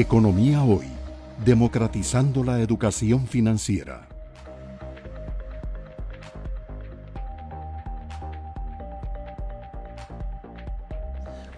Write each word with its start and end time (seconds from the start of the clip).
Economía 0.00 0.62
Hoy, 0.62 0.86
democratizando 1.44 2.44
la 2.44 2.60
educación 2.60 3.26
financiera. 3.26 4.06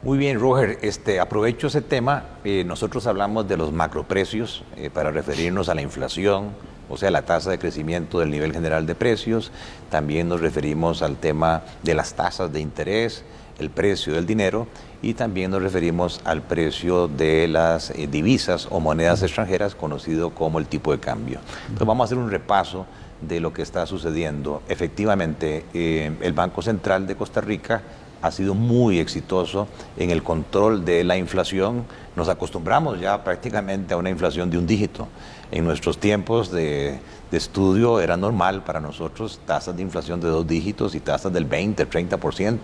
Muy 0.03 0.17
bien, 0.17 0.41
Roger, 0.41 0.79
este, 0.81 1.21
aprovecho 1.21 1.67
ese 1.67 1.83
tema. 1.83 2.25
Eh, 2.43 2.65
nosotros 2.65 3.07
hablamos 3.07 3.47
de 3.47 3.59
los 3.59 3.73
macroprecios 3.73 4.65
eh, 4.79 4.89
para 4.89 5.11
referirnos 5.11 5.69
a 5.69 5.75
la 5.75 5.83
inflación, 5.83 6.53
o 6.89 6.97
sea, 6.97 7.11
la 7.11 7.27
tasa 7.27 7.51
de 7.51 7.59
crecimiento 7.59 8.21
del 8.21 8.31
nivel 8.31 8.55
general 8.55 8.87
de 8.87 8.95
precios. 8.95 9.53
También 9.91 10.31
nos 10.31 10.41
referimos 10.41 11.03
al 11.03 11.17
tema 11.17 11.63
de 11.83 11.95
las 11.95 12.15
tasas 12.15 12.51
de 12.51 12.61
interés, 12.61 13.23
el 13.61 13.71
precio 13.71 14.15
del 14.15 14.27
dinero 14.27 14.67
y 15.03 15.15
también 15.15 15.51
nos 15.51 15.63
referimos 15.63 16.21
al 16.25 16.43
precio 16.43 17.07
de 17.07 17.47
las 17.47 17.91
eh, 17.91 18.09
divisas 18.11 18.67
o 18.71 18.81
monedas 18.81 19.23
extranjeras, 19.23 19.75
conocido 19.75 20.31
como 20.31 20.59
el 20.59 20.67
tipo 20.67 20.93
de 20.93 20.99
cambio. 20.99 21.39
Entonces 21.63 21.87
vamos 21.87 22.05
a 22.05 22.07
hacer 22.07 22.19
un 22.19 22.31
repaso 22.31 22.87
de 23.21 23.39
lo 23.39 23.53
que 23.53 23.63
está 23.63 23.87
sucediendo. 23.87 24.63
Efectivamente, 24.69 25.65
el 25.75 26.33
Banco 26.33 26.63
Central 26.63 27.07
de 27.07 27.17
Costa 27.17 27.41
Rica 27.41 27.83
ha 28.23 28.31
sido 28.31 28.55
muy 28.55 28.99
exitoso 28.99 29.67
en 29.97 30.11
el 30.11 30.23
control 30.23 30.85
de 30.85 31.05
la 31.05 31.17
inflación. 31.17 31.85
Nos 32.17 32.29
acostumbramos 32.29 33.01
ya 33.01 33.23
prácticamente 33.25 33.95
a 33.95 33.97
una 33.97 34.11
inflación 34.11 34.51
de 34.51 34.59
un 34.59 34.67
dígito. 34.67 35.09
En 35.51 35.65
nuestros 35.65 35.99
tiempos 35.99 36.51
de, 36.51 37.01
estudio 37.33 38.01
era 38.01 38.17
normal 38.17 38.65
para 38.65 38.81
nosotros 38.81 39.41
tasas 39.47 39.77
de 39.77 39.83
inflación 39.83 40.21
de 40.21 40.29
dos 40.29 40.47
dígitos 40.47 40.95
y 40.95 41.01
tasas 41.01 41.33
del 41.33 41.45
20, 41.45 41.89
30%. 41.89 42.59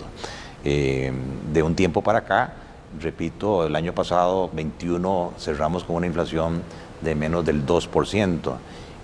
Eh, 0.68 1.12
de 1.52 1.62
un 1.62 1.76
tiempo 1.76 2.02
para 2.02 2.18
acá, 2.18 2.54
repito, 3.00 3.64
el 3.64 3.76
año 3.76 3.92
pasado, 3.92 4.50
21, 4.52 5.34
cerramos 5.38 5.84
con 5.84 5.94
una 5.94 6.08
inflación 6.08 6.60
de 7.02 7.14
menos 7.14 7.46
del 7.46 7.64
2% 7.64 8.54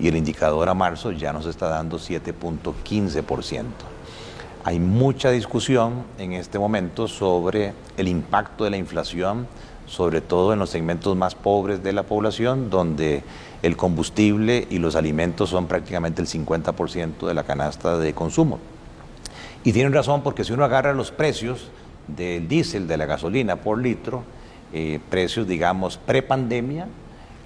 y 0.00 0.08
el 0.08 0.16
indicador 0.16 0.68
a 0.68 0.74
marzo 0.74 1.12
ya 1.12 1.32
nos 1.32 1.46
está 1.46 1.68
dando 1.68 2.00
7.15%. 2.00 3.62
Hay 4.64 4.80
mucha 4.80 5.30
discusión 5.30 6.02
en 6.18 6.32
este 6.32 6.58
momento 6.58 7.06
sobre 7.06 7.74
el 7.96 8.08
impacto 8.08 8.64
de 8.64 8.70
la 8.70 8.76
inflación, 8.76 9.46
sobre 9.86 10.20
todo 10.20 10.52
en 10.52 10.58
los 10.58 10.70
segmentos 10.70 11.16
más 11.16 11.36
pobres 11.36 11.80
de 11.80 11.92
la 11.92 12.02
población, 12.02 12.70
donde 12.70 13.22
el 13.62 13.76
combustible 13.76 14.66
y 14.68 14.78
los 14.78 14.96
alimentos 14.96 15.50
son 15.50 15.68
prácticamente 15.68 16.22
el 16.22 16.26
50% 16.26 17.24
de 17.24 17.34
la 17.34 17.44
canasta 17.44 17.98
de 17.98 18.14
consumo. 18.14 18.58
Y 19.64 19.72
tienen 19.72 19.92
razón 19.92 20.22
porque 20.22 20.44
si 20.44 20.52
uno 20.52 20.64
agarra 20.64 20.92
los 20.92 21.10
precios 21.10 21.70
del 22.08 22.48
diésel, 22.48 22.88
de 22.88 22.96
la 22.96 23.06
gasolina 23.06 23.56
por 23.56 23.78
litro, 23.78 24.24
eh, 24.72 25.00
precios 25.10 25.46
digamos 25.46 25.98
prepandemia, 25.98 26.88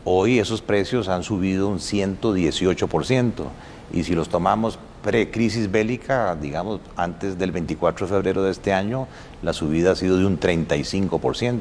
hoy 0.04 0.38
esos 0.38 0.62
precios 0.62 1.08
han 1.08 1.22
subido 1.22 1.68
un 1.68 1.78
118%. 1.78 3.44
Y 3.92 4.04
si 4.04 4.14
los 4.14 4.28
tomamos 4.28 4.78
pre-crisis 5.02 5.70
bélica, 5.70 6.34
digamos, 6.34 6.80
antes 6.96 7.38
del 7.38 7.52
24 7.52 8.06
de 8.06 8.12
febrero 8.12 8.42
de 8.42 8.50
este 8.50 8.72
año, 8.72 9.06
la 9.42 9.52
subida 9.52 9.92
ha 9.92 9.94
sido 9.94 10.16
de 10.18 10.26
un 10.26 10.40
35%. 10.40 11.60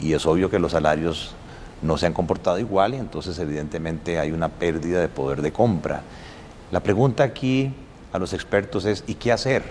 Y 0.00 0.12
es 0.12 0.26
obvio 0.26 0.50
que 0.50 0.58
los 0.58 0.72
salarios 0.72 1.34
no 1.82 1.96
se 1.96 2.06
han 2.06 2.12
comportado 2.12 2.58
igual 2.58 2.94
y 2.94 2.96
entonces 2.96 3.38
evidentemente 3.38 4.18
hay 4.18 4.32
una 4.32 4.48
pérdida 4.48 5.00
de 5.00 5.08
poder 5.08 5.42
de 5.42 5.52
compra. 5.52 6.02
La 6.70 6.80
pregunta 6.80 7.24
aquí 7.24 7.72
a 8.16 8.18
los 8.18 8.32
expertos 8.32 8.86
es, 8.86 9.04
¿y 9.06 9.14
qué 9.14 9.30
hacer? 9.30 9.62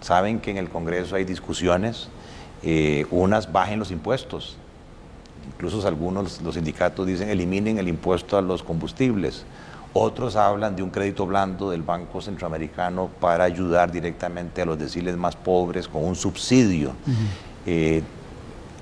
Saben 0.00 0.40
que 0.40 0.50
en 0.50 0.56
el 0.56 0.70
Congreso 0.70 1.16
hay 1.16 1.24
discusiones, 1.24 2.08
eh, 2.62 3.06
unas 3.10 3.52
bajen 3.52 3.78
los 3.78 3.90
impuestos, 3.90 4.56
incluso 5.46 5.86
algunos 5.86 6.40
los 6.40 6.54
sindicatos 6.54 7.06
dicen 7.06 7.28
eliminen 7.28 7.78
el 7.78 7.88
impuesto 7.88 8.38
a 8.38 8.42
los 8.42 8.62
combustibles, 8.62 9.44
otros 9.92 10.34
hablan 10.34 10.74
de 10.74 10.82
un 10.82 10.88
crédito 10.88 11.26
blando 11.26 11.70
del 11.70 11.82
Banco 11.82 12.22
Centroamericano 12.22 13.10
para 13.20 13.44
ayudar 13.44 13.92
directamente 13.92 14.62
a 14.62 14.64
los 14.64 14.78
deciles 14.78 15.16
más 15.16 15.36
pobres 15.36 15.86
con 15.86 16.04
un 16.04 16.16
subsidio. 16.16 16.92
Eh, 17.66 18.02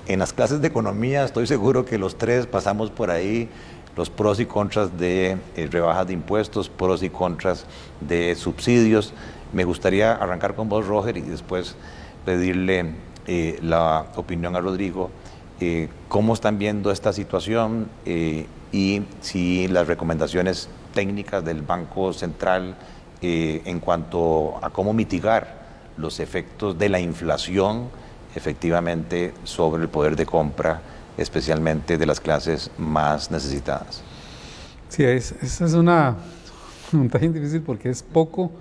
en 0.07 0.19
las 0.19 0.31
clases 0.31 0.61
de 0.61 0.67
economía 0.69 1.25
estoy 1.25 1.45
seguro 1.45 1.83
que 1.83 1.97
los 1.97 2.17
tres 2.17 2.47
pasamos 2.47 2.89
por 2.89 3.11
ahí 3.11 3.49
los 3.95 4.09
pros 4.09 4.39
y 4.39 4.45
contras 4.45 4.97
de 4.97 5.37
eh, 5.55 5.67
rebajas 5.69 6.07
de 6.07 6.13
impuestos, 6.13 6.69
pros 6.69 7.03
y 7.03 7.09
contras 7.09 7.65
de 8.01 8.35
subsidios. 8.35 9.13
Me 9.51 9.63
gustaría 9.63 10.13
arrancar 10.13 10.55
con 10.55 10.69
vos, 10.69 10.87
Roger, 10.87 11.17
y 11.17 11.21
después 11.21 11.75
pedirle 12.25 12.95
eh, 13.27 13.59
la 13.61 14.07
opinión 14.15 14.55
a 14.55 14.61
Rodrigo. 14.61 15.09
¿Cómo 16.09 16.33
están 16.33 16.57
viendo 16.57 16.91
esta 16.91 17.13
situación 17.13 17.87
y 18.73 19.03
si 19.21 19.67
las 19.69 19.87
recomendaciones 19.87 20.67
técnicas 20.93 21.45
del 21.45 21.61
Banco 21.61 22.11
Central 22.11 22.75
eh, 23.21 23.61
en 23.65 23.79
cuanto 23.79 24.57
a 24.61 24.69
cómo 24.69 24.91
mitigar 24.93 25.63
los 25.95 26.19
efectos 26.19 26.77
de 26.77 26.89
la 26.89 26.99
inflación 26.99 27.87
efectivamente 28.35 29.33
sobre 29.43 29.83
el 29.83 29.89
poder 29.89 30.15
de 30.15 30.25
compra, 30.25 30.81
especialmente 31.17 31.97
de 31.97 32.05
las 32.05 32.19
clases 32.19 32.71
más 32.77 33.31
necesitadas. 33.31 34.01
Sí, 34.89 35.03
esa 35.03 35.65
es 35.65 35.73
una 35.73 36.15
montaña 36.91 37.29
difícil 37.29 37.61
porque 37.61 37.89
es 37.89 38.03
poco 38.03 38.51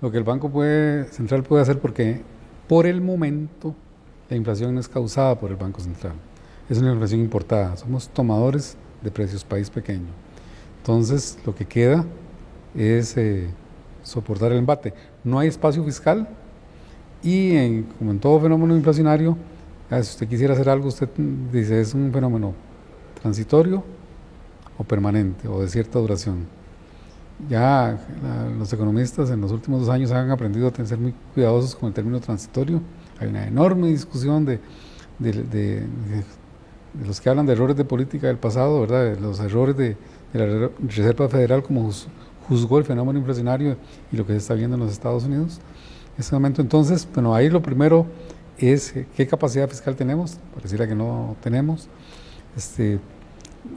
lo 0.00 0.10
que 0.10 0.18
el 0.18 0.24
Banco 0.24 0.50
puede, 0.50 1.04
Central 1.04 1.42
puede 1.42 1.62
hacer 1.62 1.78
porque 1.78 2.22
por 2.68 2.86
el 2.86 3.00
momento 3.00 3.74
la 4.28 4.36
inflación 4.36 4.74
no 4.74 4.80
es 4.80 4.88
causada 4.88 5.38
por 5.38 5.50
el 5.50 5.56
Banco 5.56 5.80
Central, 5.80 6.14
es 6.68 6.78
una 6.78 6.92
inflación 6.92 7.20
importada, 7.20 7.76
somos 7.76 8.08
tomadores 8.08 8.76
de 9.02 9.10
precios 9.10 9.44
país 9.44 9.68
pequeño. 9.68 10.08
Entonces, 10.78 11.38
lo 11.44 11.54
que 11.54 11.64
queda 11.64 12.04
es 12.74 13.16
eh, 13.16 13.48
soportar 14.02 14.52
el 14.52 14.58
embate. 14.58 14.94
No 15.22 15.38
hay 15.38 15.48
espacio 15.48 15.84
fiscal 15.84 16.28
y, 17.22 17.82
como 17.98 18.10
en 18.10 18.18
todo 18.18 18.40
fenómeno 18.40 18.74
inflacionario, 18.74 19.36
si 20.02 20.10
usted 20.10 20.28
quisiera 20.28 20.54
hacer 20.54 20.68
algo, 20.68 20.88
usted 20.88 21.08
dice 21.52 21.80
es 21.80 21.94
un 21.94 22.12
fenómeno 22.12 22.54
transitorio 23.20 23.84
o 24.78 24.84
permanente 24.84 25.48
o 25.48 25.60
de 25.60 25.68
cierta 25.68 25.98
duración. 25.98 26.46
Ya 27.48 27.98
los 28.58 28.72
economistas 28.72 29.30
en 29.30 29.40
los 29.40 29.50
últimos 29.50 29.80
dos 29.80 29.88
años 29.88 30.12
han 30.12 30.30
aprendido 30.30 30.68
a 30.68 30.84
ser 30.84 30.98
muy 30.98 31.14
cuidadosos 31.34 31.74
con 31.74 31.88
el 31.88 31.94
término 31.94 32.20
transitorio. 32.20 32.80
Hay 33.18 33.28
una 33.28 33.46
enorme 33.46 33.88
discusión 33.88 34.44
de, 34.44 34.60
de 35.18 35.86
los 37.06 37.20
que 37.20 37.28
hablan 37.30 37.46
de 37.46 37.52
errores 37.52 37.76
de 37.76 37.84
política 37.84 38.26
del 38.26 38.38
pasado, 38.38 38.80
¿verdad? 38.80 39.18
los 39.18 39.40
errores 39.40 39.76
de, 39.76 39.96
de 40.32 40.46
la 40.46 40.70
Reserva 40.86 41.28
Federal 41.28 41.62
como 41.62 41.90
juzgó 42.48 42.78
el 42.78 42.84
fenómeno 42.84 43.18
inflacionario 43.18 43.76
y 44.10 44.16
lo 44.16 44.26
que 44.26 44.32
se 44.32 44.38
está 44.38 44.54
viendo 44.54 44.76
en 44.76 44.82
los 44.82 44.92
Estados 44.92 45.24
Unidos. 45.24 45.60
En 46.16 46.20
este 46.20 46.34
momento, 46.34 46.60
entonces, 46.60 47.08
bueno, 47.14 47.34
ahí 47.34 47.48
lo 47.48 47.62
primero 47.62 48.06
es 48.70 48.96
eh, 48.96 49.06
qué 49.16 49.26
capacidad 49.26 49.68
fiscal 49.68 49.96
tenemos, 49.96 50.38
pareciera 50.54 50.86
que 50.86 50.94
no 50.94 51.36
tenemos. 51.42 51.88
Este, 52.56 52.98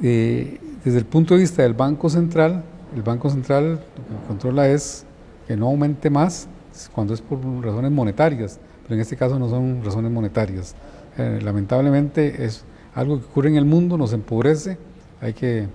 desde 0.01 0.97
el 0.97 1.05
punto 1.05 1.35
de 1.35 1.41
vista 1.41 1.63
del 1.63 1.73
Banco 1.73 2.09
Central, 2.09 2.63
el 2.95 3.01
Banco 3.01 3.29
Central 3.29 3.71
lo 3.73 4.19
que 4.19 4.27
controla 4.27 4.67
es 4.67 5.05
que 5.47 5.55
no 5.55 5.67
aumente 5.67 6.09
más 6.09 6.47
cuando 6.93 7.13
es 7.13 7.21
por 7.21 7.39
razones 7.63 7.91
monetarias, 7.91 8.59
pero 8.83 8.95
en 8.95 9.01
este 9.01 9.15
caso 9.15 9.39
no 9.39 9.49
son 9.49 9.83
razones 9.83 10.11
monetarias. 10.11 10.75
Eh, 11.17 11.39
lamentablemente 11.41 12.43
es 12.43 12.63
algo 12.93 13.19
que 13.19 13.25
ocurre 13.25 13.49
en 13.49 13.55
el 13.55 13.65
mundo, 13.65 13.97
nos 13.97 14.13
empobrece, 14.13 14.77
hay 15.21 15.33
que 15.33 15.67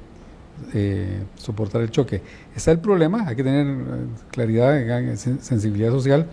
eh, 0.74 1.22
soportar 1.36 1.80
el 1.82 1.90
choque. 1.90 2.22
Está 2.54 2.70
el 2.72 2.80
problema, 2.80 3.26
hay 3.26 3.36
que 3.36 3.44
tener 3.44 3.66
eh, 3.66 4.06
claridad, 4.30 5.16
sensibilidad 5.16 5.90
social, 5.90 6.26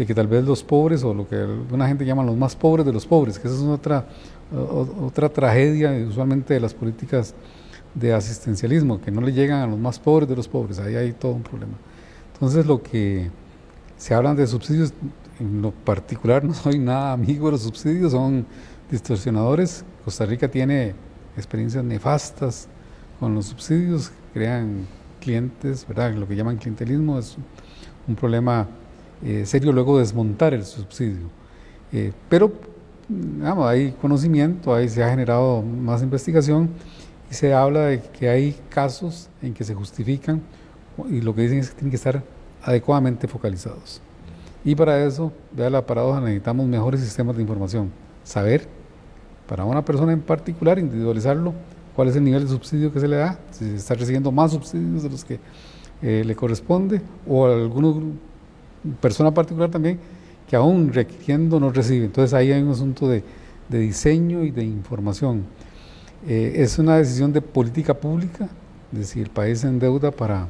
de 0.00 0.06
que 0.06 0.14
tal 0.14 0.28
vez 0.28 0.42
los 0.46 0.62
pobres, 0.62 1.04
o 1.04 1.12
lo 1.12 1.28
que 1.28 1.36
una 1.70 1.86
gente 1.86 2.06
llama 2.06 2.24
los 2.24 2.34
más 2.34 2.56
pobres 2.56 2.86
de 2.86 2.92
los 2.94 3.04
pobres, 3.04 3.38
que 3.38 3.48
esa 3.48 3.56
es 3.58 3.62
otra, 3.64 4.06
otra 4.50 5.28
tragedia 5.28 5.92
usualmente 6.08 6.54
de 6.54 6.60
las 6.60 6.72
políticas 6.72 7.34
de 7.94 8.14
asistencialismo, 8.14 8.98
que 8.98 9.10
no 9.10 9.20
le 9.20 9.30
llegan 9.30 9.60
a 9.60 9.66
los 9.66 9.78
más 9.78 9.98
pobres 9.98 10.26
de 10.26 10.36
los 10.36 10.48
pobres, 10.48 10.78
ahí 10.78 10.94
hay 10.94 11.12
todo 11.12 11.32
un 11.32 11.42
problema. 11.42 11.74
Entonces 12.32 12.64
lo 12.64 12.82
que 12.82 13.30
se 13.98 14.14
hablan 14.14 14.36
de 14.36 14.46
subsidios, 14.46 14.94
en 15.38 15.60
lo 15.60 15.70
particular 15.70 16.42
no 16.46 16.54
soy 16.54 16.78
nada 16.78 17.12
amigo 17.12 17.48
de 17.48 17.52
los 17.52 17.62
subsidios, 17.62 18.12
son 18.12 18.46
distorsionadores. 18.90 19.84
Costa 20.02 20.24
Rica 20.24 20.50
tiene 20.50 20.94
experiencias 21.36 21.84
nefastas 21.84 22.68
con 23.18 23.34
los 23.34 23.44
subsidios, 23.44 24.12
crean 24.32 24.86
clientes, 25.20 25.86
¿verdad? 25.86 26.14
Lo 26.14 26.26
que 26.26 26.36
llaman 26.36 26.56
clientelismo 26.56 27.18
es 27.18 27.36
un 28.08 28.14
problema 28.14 28.66
eh, 29.24 29.44
serio 29.46 29.72
luego 29.72 29.98
desmontar 29.98 30.54
el 30.54 30.64
subsidio. 30.64 31.28
Eh, 31.92 32.12
pero 32.28 32.52
hay 33.62 33.92
conocimiento, 34.00 34.74
ahí 34.74 34.88
se 34.88 35.02
ha 35.02 35.10
generado 35.10 35.62
más 35.62 36.02
investigación 36.02 36.70
y 37.30 37.34
se 37.34 37.52
habla 37.52 37.86
de 37.86 38.00
que 38.00 38.28
hay 38.28 38.56
casos 38.68 39.28
en 39.42 39.52
que 39.52 39.64
se 39.64 39.74
justifican 39.74 40.40
y 41.08 41.20
lo 41.20 41.34
que 41.34 41.42
dicen 41.42 41.58
es 41.58 41.70
que 41.70 41.76
tienen 41.76 41.90
que 41.90 41.96
estar 41.96 42.22
adecuadamente 42.62 43.26
focalizados. 43.26 44.00
Y 44.64 44.74
para 44.74 45.04
eso, 45.04 45.32
vea 45.52 45.70
la 45.70 45.84
paradoja, 45.84 46.20
necesitamos 46.20 46.66
mejores 46.66 47.00
sistemas 47.00 47.36
de 47.36 47.42
información. 47.42 47.90
Saber, 48.24 48.68
para 49.48 49.64
una 49.64 49.84
persona 49.84 50.12
en 50.12 50.20
particular, 50.20 50.78
individualizarlo 50.78 51.54
cuál 51.96 52.08
es 52.08 52.16
el 52.16 52.24
nivel 52.24 52.42
de 52.44 52.50
subsidio 52.50 52.92
que 52.92 53.00
se 53.00 53.08
le 53.08 53.16
da, 53.16 53.38
si 53.50 53.74
está 53.74 53.94
recibiendo 53.94 54.30
más 54.30 54.52
subsidios 54.52 55.02
de 55.02 55.10
los 55.10 55.24
que 55.24 55.40
eh, 56.02 56.22
le 56.24 56.36
corresponde, 56.36 57.00
o 57.26 57.46
alguna 57.46 57.94
persona 59.00 59.32
particular 59.32 59.70
también 59.70 59.98
que 60.48 60.56
aún 60.56 60.92
requiriendo 60.92 61.60
no 61.60 61.70
recibe. 61.70 62.06
Entonces 62.06 62.34
ahí 62.34 62.50
hay 62.50 62.60
un 62.62 62.70
asunto 62.70 63.08
de, 63.08 63.22
diseño 63.68 64.42
y 64.42 64.50
de 64.50 64.64
información. 64.64 65.44
Eh, 66.26 66.54
es 66.56 66.78
una 66.78 66.96
decisión 66.96 67.32
de 67.32 67.40
política 67.40 67.94
pública, 67.94 68.48
de 68.90 69.04
si 69.04 69.20
el 69.20 69.30
país 69.30 69.60
se 69.60 69.68
endeuda 69.68 70.10
para, 70.10 70.48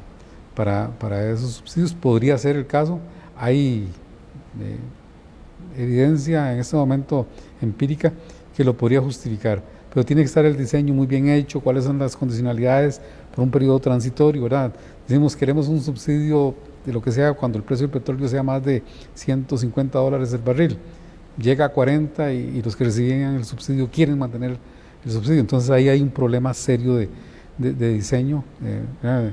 para, 0.55 0.89
para 0.97 1.29
esos 1.29 1.51
subsidios, 1.51 1.93
podría 1.93 2.35
ser 2.39 2.55
el 2.55 2.65
caso. 2.65 2.99
Hay 3.37 3.87
evidencia 5.77 6.51
en 6.51 6.59
este 6.59 6.75
momento 6.75 7.27
empírica 7.61 8.11
que 8.55 8.63
lo 8.63 8.75
podría 8.75 9.01
justificar, 9.01 9.61
pero 9.93 10.05
tiene 10.05 10.23
que 10.23 10.27
estar 10.27 10.45
el 10.45 10.57
diseño 10.57 10.93
muy 10.93 11.07
bien 11.07 11.29
hecho, 11.29 11.59
cuáles 11.59 11.83
son 11.83 11.99
las 11.99 12.15
condicionalidades 12.15 13.01
por 13.33 13.43
un 13.43 13.51
periodo 13.51 13.79
transitorio, 13.79 14.43
¿verdad? 14.43 14.73
Decimos, 15.07 15.35
queremos 15.35 15.67
un 15.67 15.79
subsidio 15.79 16.55
de 16.85 16.93
lo 16.93 17.01
que 17.01 17.11
sea 17.11 17.33
cuando 17.33 17.57
el 17.57 17.63
precio 17.63 17.87
del 17.87 17.91
petróleo 17.91 18.27
sea 18.27 18.43
más 18.43 18.63
de 18.63 18.83
150 19.15 19.97
dólares 19.97 20.33
el 20.33 20.41
barril. 20.41 20.77
Llega 21.37 21.65
a 21.65 21.69
40 21.69 22.33
y, 22.33 22.61
los 22.61 22.75
que 22.75 22.83
reciben 22.85 23.21
el 23.35 23.45
subsidio 23.45 23.89
quieren 23.89 24.17
mantener 24.17 24.57
el 25.05 25.11
subsidio. 25.11 25.39
Entonces 25.39 25.69
ahí 25.69 25.89
hay 25.89 26.01
un 26.01 26.09
problema 26.09 26.53
serio 26.53 26.95
de, 26.95 27.09
diseño. 27.57 28.43
Eh, 28.63 29.31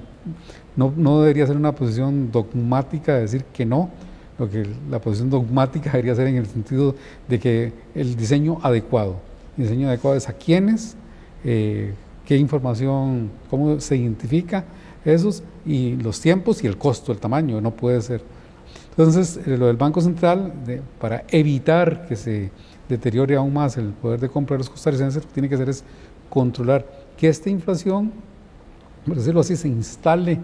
no, 0.76 0.92
no 0.96 1.20
debería 1.22 1.46
ser 1.46 1.56
una 1.56 1.72
posición 1.72 2.30
dogmática 2.30 3.14
de 3.14 3.20
decir 3.22 3.44
que 3.52 3.64
no, 3.64 3.90
lo 4.38 4.48
que 4.48 4.66
la 4.90 5.00
posición 5.00 5.30
dogmática 5.30 5.90
debería 5.90 6.14
ser 6.14 6.28
en 6.28 6.36
el 6.36 6.46
sentido 6.46 6.94
de 7.28 7.38
que 7.38 7.72
el 7.94 8.16
diseño 8.16 8.58
adecuado, 8.62 9.16
el 9.56 9.64
diseño 9.64 9.88
adecuado 9.88 10.16
es 10.16 10.28
a 10.28 10.32
quiénes, 10.34 10.96
eh, 11.44 11.94
qué 12.24 12.36
información, 12.36 13.30
cómo 13.50 13.80
se 13.80 13.96
identifica 13.96 14.64
esos 15.08 15.42
y 15.66 15.96
los 15.96 16.20
tiempos 16.20 16.62
y 16.64 16.66
el 16.66 16.76
costo, 16.76 17.12
el 17.12 17.18
tamaño, 17.18 17.60
no 17.60 17.72
puede 17.72 18.00
ser. 18.00 18.22
Entonces, 18.90 19.38
eh, 19.46 19.56
lo 19.56 19.66
del 19.66 19.76
Banco 19.76 20.00
Central, 20.00 20.52
para 21.00 21.24
evitar 21.28 22.06
que 22.06 22.16
se 22.16 22.50
deteriore 22.88 23.36
aún 23.36 23.52
más 23.52 23.76
el 23.76 23.90
poder 23.90 24.20
de 24.20 24.28
compra 24.28 24.54
de 24.54 24.58
los 24.58 24.70
costarricenses, 24.70 25.22
lo 25.22 25.28
que 25.28 25.34
tiene 25.34 25.48
que 25.48 25.54
hacer 25.54 25.68
es 25.68 25.84
controlar 26.28 26.86
que 27.16 27.28
esta 27.28 27.50
inflación, 27.50 28.12
por 29.06 29.16
decirlo 29.16 29.40
así, 29.40 29.56
se 29.56 29.68
instale 29.68 30.40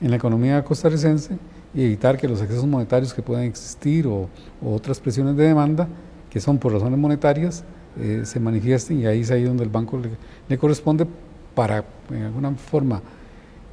en 0.00 0.10
la 0.10 0.16
economía 0.16 0.62
costarricense 0.64 1.36
y 1.74 1.84
evitar 1.84 2.18
que 2.18 2.28
los 2.28 2.40
excesos 2.40 2.66
monetarios 2.66 3.14
que 3.14 3.22
puedan 3.22 3.44
existir 3.44 4.06
o, 4.06 4.28
otras 4.64 5.00
presiones 5.00 5.36
de 5.36 5.44
demanda, 5.44 5.88
que 6.30 6.40
son 6.40 6.58
por 6.58 6.72
razones 6.72 6.98
monetarias, 6.98 7.64
eh, 7.98 8.22
se 8.24 8.40
manifiesten 8.40 9.00
y 9.00 9.06
ahí 9.06 9.20
es 9.20 9.30
ahí 9.30 9.44
donde 9.44 9.64
el 9.64 9.70
banco 9.70 10.00
le, 10.48 10.58
corresponde 10.58 11.06
para, 11.54 11.84
en 12.10 12.22
alguna 12.22 12.52
forma, 12.52 13.02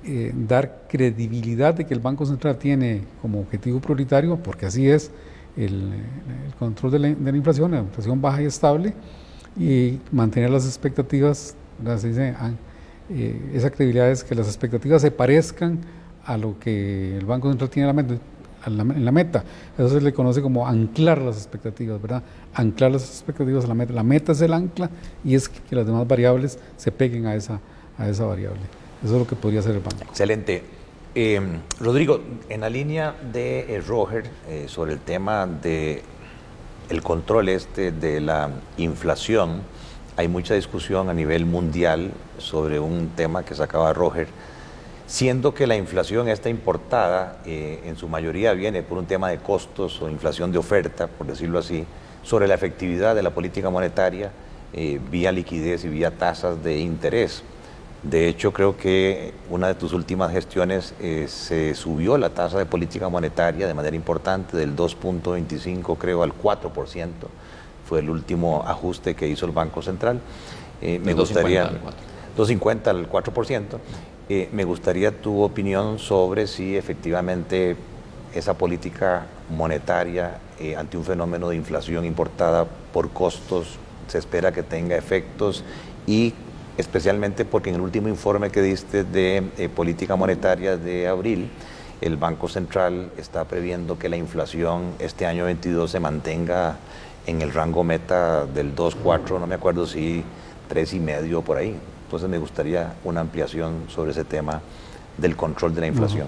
eh, 0.04 0.31
dar 0.34 0.84
credibilidad 0.90 1.74
de 1.74 1.86
que 1.86 1.94
el 1.94 2.00
Banco 2.00 2.25
Central 2.25 2.57
tiene 2.57 3.01
como 3.22 3.40
objetivo 3.40 3.80
prioritario, 3.80 4.38
porque 4.38 4.66
así 4.66 4.90
es, 4.90 5.12
el, 5.57 5.92
control 6.57 6.92
de 6.92 7.00
la, 7.00 7.10
inflación, 7.10 7.72
la 7.72 7.80
inflación 7.80 8.22
baja 8.22 8.42
y 8.42 8.46
estable, 8.46 8.94
y 9.57 10.00
mantener 10.12 10.50
las 10.50 10.66
expectativas, 10.66 11.56
se 11.98 12.07
dice, 12.07 12.34
ah, 12.38 12.51
eh, 13.10 13.51
esa 13.54 13.69
credibilidad 13.69 14.10
es 14.10 14.24
que 14.24 14.36
las 14.36 14.48
expectativas 14.48 15.01
se 15.01 15.12
parezcan 15.12 15.80
a 16.25 16.38
lo 16.38 16.60
que 16.60 17.18
el 17.18 17.25
Banco 17.25 17.50
Central 17.50 17.69
tiene 17.69 17.90
en 17.90 17.96
la 17.96 18.04
meta. 18.04 18.22
En 18.68 19.06
la 19.06 19.12
meta. 19.12 19.44
Eso 19.78 19.90
se 19.90 20.01
le 20.01 20.13
conoce 20.13 20.42
como 20.42 20.68
anclar 20.68 21.22
las 21.22 21.38
expectativas, 21.38 22.01
¿verdad? 22.01 22.22
Anclar 22.54 22.92
las 22.92 23.04
expectativas 23.04 23.63
a 23.66 23.68
la 23.68 23.74
meta. 23.74 23.94
La 23.94 24.04
meta 24.04 24.34
es 24.34 24.42
el 24.42 24.54
ancla 24.54 24.90
y 25.24 25.34
es 25.36 25.48
que, 25.48 25.75
las 25.75 25.86
demás 25.86 26.07
variables 26.07 26.60
se 26.75 26.92
peguen 26.92 27.25
a 27.25 27.36
esa, 27.36 27.62
a 27.98 28.10
esa 28.10 28.25
variable. 28.25 28.62
Eso 29.04 29.13
es 29.13 29.19
lo 29.19 29.28
que 29.28 29.36
podría 29.36 29.62
hacer 29.62 29.75
el 29.75 29.81
banco. 29.81 30.04
Excelente. 30.10 30.63
Em, 31.16 31.62
Rodrigo, 31.80 32.22
en 32.50 32.62
la 32.62 32.69
línea 32.69 33.16
de 33.31 33.75
eh, 33.75 33.81
Roger 33.81 34.30
eh, 34.48 34.66
sobre 34.68 34.94
el 34.94 35.00
tema 35.00 35.48
de 35.48 36.04
el 36.90 37.01
control 37.01 37.50
este 37.50 37.92
de 37.92 38.19
la 38.19 38.50
inflación, 38.78 39.62
hay 40.18 40.28
mucha 40.28 40.54
discusión 40.54 41.10
a 41.10 41.13
nivel 41.13 41.46
mundial 41.46 42.12
sobre 42.38 42.80
un 42.80 43.10
tema 43.16 43.44
que 43.44 43.56
sacaba 43.56 43.94
Roger 43.94 44.28
siendo 45.07 45.56
que 45.56 45.66
la 45.66 45.75
inflación 45.75 46.28
esta 46.28 46.50
importada 46.50 47.42
eh, 47.44 47.81
en 47.86 47.96
su 47.96 48.07
mayoría 48.07 48.54
viene 48.54 48.84
por 48.84 49.00
un 49.00 49.06
tema 49.06 49.30
de 49.30 49.38
costos 49.38 50.00
o 50.04 50.10
inflación 50.10 50.51
de 50.51 50.60
oferta, 50.60 51.07
por 51.07 51.25
decirlo 51.25 51.57
así, 51.57 51.86
sobre 52.22 52.48
la 52.48 52.54
efectividad 52.54 53.16
de 53.16 53.24
la 53.24 53.31
política 53.31 53.69
monetaria 53.69 54.31
vía 55.10 55.31
liquidez 55.31 55.84
y 55.84 55.90
vía 55.90 56.12
tasas 56.12 56.63
de 56.63 56.78
interés. 56.78 57.44
De 58.04 58.30
hecho, 58.30 58.54
creo 58.54 58.78
que 58.78 59.34
una 59.50 59.68
de 59.68 59.75
tus 59.75 59.92
últimas 59.92 60.31
gestiones 60.31 60.94
eh, 61.01 61.25
se 61.28 61.75
subió 61.75 62.18
la 62.18 62.30
tasa 62.30 62.57
de 62.57 62.66
política 62.66 63.10
monetaria 63.10 63.68
de 63.68 63.74
manera 63.74 63.96
importante 63.96 64.56
del 64.56 64.75
2.25 64.75 65.98
creo 65.98 66.24
al 66.24 66.34
4%. 66.34 67.10
Fue 67.86 68.00
el 68.00 68.10
último 68.10 68.63
ajuste 68.66 69.16
que 69.16 69.28
hizo 69.28 69.46
el 69.46 69.51
Banco 69.51 69.81
Central. 69.81 70.22
me 70.81 71.13
gustaría 71.13 71.69
2.50 72.38 72.88
al 72.88 73.10
4%. 73.10 73.80
Eh, 74.31 74.48
me 74.54 74.63
gustaría 74.63 75.10
tu 75.22 75.42
opinión 75.42 75.98
sobre 75.98 76.46
si 76.46 76.78
efectivamente 76.78 77.75
esa 78.31 78.54
política 78.54 79.25
monetaria 79.50 80.38
eh, 80.60 80.75
ante 80.75 80.98
un 80.98 81.04
fenómeno 81.04 81.50
de 81.50 81.56
inflación 81.56 82.06
importada 82.06 82.68
por 82.94 83.10
costos 83.10 83.80
se 84.07 84.19
espera 84.19 84.51
que 84.51 84.62
tenga 84.62 84.96
efectos 84.96 85.63
y 86.06 86.36
especialmente 86.79 87.43
porque 87.43 87.69
en 87.69 87.75
el 87.75 87.81
último 87.81 88.07
informe 88.07 88.49
que 88.49 88.61
diste 88.61 89.03
de 89.03 89.43
eh, 89.57 89.67
política 89.67 90.15
monetaria 90.15 90.77
de 90.77 91.09
abril, 91.09 91.49
el 91.99 92.15
Banco 92.15 92.47
Central 92.47 93.11
está 93.17 93.43
previendo 93.43 93.99
que 93.99 94.07
la 94.07 94.15
inflación 94.15 94.93
este 94.99 95.25
año 95.25 95.43
22 95.43 95.91
se 95.91 95.99
mantenga 95.99 96.77
en 97.27 97.41
el 97.41 97.51
rango 97.51 97.83
meta 97.83 98.45
del 98.45 98.73
2,4, 98.73 99.41
no 99.41 99.45
me 99.45 99.55
acuerdo 99.55 99.85
si 99.85 100.23
3,5 100.73 101.43
por 101.43 101.57
ahí. 101.57 101.75
Entonces 102.05 102.29
me 102.29 102.37
gustaría 102.37 102.93
una 103.03 103.19
ampliación 103.19 103.83
sobre 103.89 104.11
ese 104.11 104.23
tema 104.23 104.61
del 105.19 105.36
control 105.36 105.74
de 105.75 105.81
la 105.81 105.88
inflación. 105.88 106.27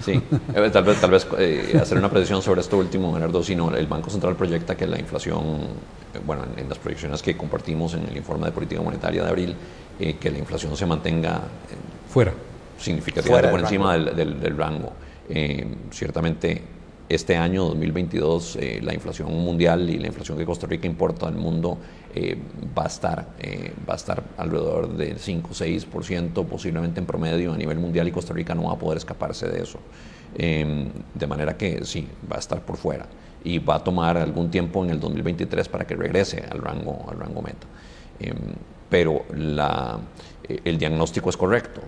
Sí, 0.00 0.12
eh, 0.12 0.70
tal 0.72 0.84
vez, 0.84 1.00
tal 1.00 1.10
vez 1.10 1.26
eh, 1.38 1.78
hacer 1.80 1.98
una 1.98 2.10
predicción 2.10 2.42
sobre 2.42 2.60
esto 2.60 2.78
último, 2.78 3.12
Bernardo, 3.12 3.42
sino 3.42 3.74
el 3.74 3.86
Banco 3.86 4.10
Central 4.10 4.36
proyecta 4.36 4.76
que 4.76 4.86
la 4.86 4.98
inflación, 4.98 5.38
eh, 6.14 6.20
bueno, 6.24 6.44
en, 6.56 6.68
las 6.68 6.78
proyecciones 6.78 7.22
que 7.22 7.36
compartimos 7.36 7.94
en 7.94 8.06
el 8.08 8.16
informe 8.16 8.46
de 8.46 8.52
política 8.52 8.80
monetaria 8.82 9.22
de 9.22 9.28
abril, 9.28 9.54
que 9.98 10.30
la 10.30 10.38
inflación 10.38 10.74
se 10.78 10.86
mantenga 10.86 11.42
fuera, 12.08 12.32
significativamente 12.78 13.50
por 13.50 13.60
encima 13.60 13.98
del, 13.98 14.40
del, 14.40 14.56
rango. 14.56 14.94
ciertamente 15.90 16.62
este 17.10 17.36
año 17.36 17.64
2022 17.64 18.56
eh, 18.56 18.80
la 18.82 18.94
inflación 18.94 19.32
mundial 19.32 19.90
y 19.90 19.98
la 19.98 20.06
inflación 20.06 20.38
que 20.38 20.46
Costa 20.46 20.68
Rica 20.68 20.86
importa 20.86 21.26
al 21.26 21.34
mundo 21.34 21.76
eh, 22.14 22.38
va, 22.76 22.84
a 22.84 22.86
estar, 22.86 23.30
eh, 23.40 23.72
va 23.86 23.94
a 23.94 23.96
estar 23.96 24.22
alrededor 24.36 24.96
del 24.96 25.18
5 25.18 25.48
o 25.50 25.52
6%, 25.52 26.46
posiblemente 26.46 27.00
en 27.00 27.06
promedio 27.06 27.52
a 27.52 27.56
nivel 27.56 27.80
mundial 27.80 28.06
y 28.06 28.12
Costa 28.12 28.32
Rica 28.32 28.54
no 28.54 28.68
va 28.68 28.74
a 28.74 28.78
poder 28.78 28.98
escaparse 28.98 29.48
de 29.48 29.60
eso. 29.60 29.80
Em, 30.38 30.88
de 31.12 31.26
manera 31.26 31.56
que 31.56 31.84
sí, 31.84 32.06
va 32.30 32.36
a 32.36 32.38
estar 32.38 32.64
por 32.64 32.76
fuera 32.76 33.06
y 33.42 33.58
va 33.58 33.76
a 33.76 33.84
tomar 33.84 34.16
algún 34.16 34.48
tiempo 34.48 34.84
en 34.84 34.90
el 34.90 35.00
2023 35.00 35.68
para 35.68 35.84
que 35.84 35.96
regrese 35.96 36.44
al 36.48 36.60
rango, 36.60 37.06
al 37.10 37.18
rango 37.18 37.42
meta. 37.42 37.66
Em, 38.20 38.36
pero 38.88 39.24
la, 39.34 39.98
el 40.48 40.78
diagnóstico 40.78 41.28
es 41.28 41.36
correcto, 41.36 41.80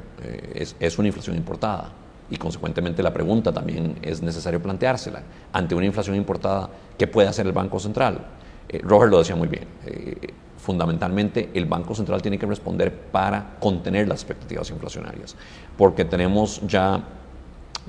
es, 0.54 0.74
es 0.80 0.98
una 0.98 1.08
inflación 1.08 1.36
importada 1.36 2.01
y 2.30 2.36
consecuentemente 2.36 3.02
la 3.02 3.12
pregunta 3.12 3.52
también 3.52 3.98
es 4.02 4.22
necesario 4.22 4.62
planteársela. 4.62 5.22
Ante 5.52 5.74
una 5.74 5.86
inflación 5.86 6.16
importada, 6.16 6.70
¿qué 6.96 7.06
puede 7.06 7.28
hacer 7.28 7.46
el 7.46 7.52
Banco 7.52 7.78
Central? 7.78 8.26
Eh, 8.68 8.80
Robert 8.82 9.10
lo 9.10 9.18
decía 9.18 9.36
muy 9.36 9.48
bien. 9.48 9.64
Eh, 9.86 10.32
fundamentalmente, 10.56 11.50
el 11.54 11.66
Banco 11.66 11.94
Central 11.94 12.22
tiene 12.22 12.38
que 12.38 12.46
responder 12.46 12.92
para 12.92 13.56
contener 13.58 14.08
las 14.08 14.20
expectativas 14.20 14.70
inflacionarias, 14.70 15.36
porque 15.76 16.04
tenemos 16.04 16.60
ya 16.66 17.02